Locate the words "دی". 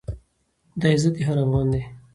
1.73-1.81